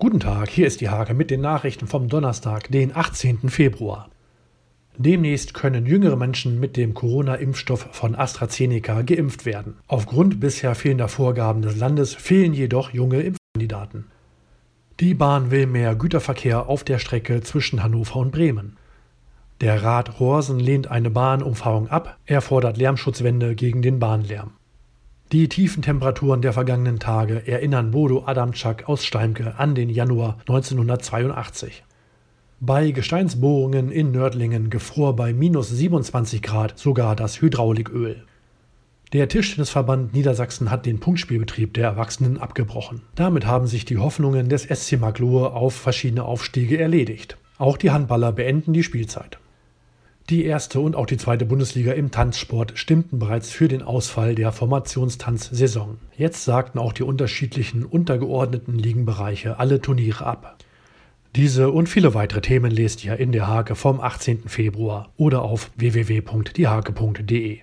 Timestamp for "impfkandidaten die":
13.22-15.14